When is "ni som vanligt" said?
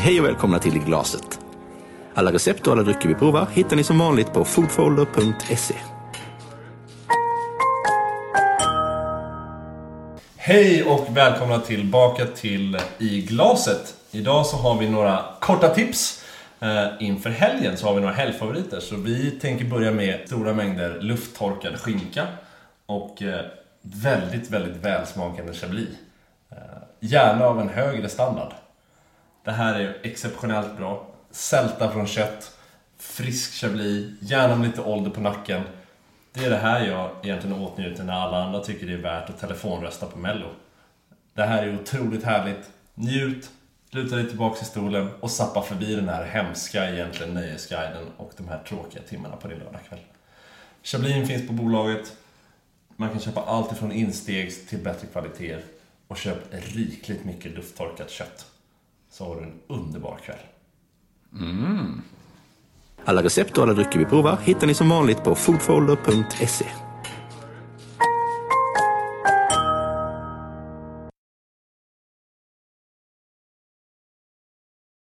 3.76-4.32, 64.66-65.24